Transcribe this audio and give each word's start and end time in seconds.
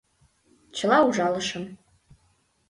Чыла 0.75 0.97
ужалышым. 1.07 1.65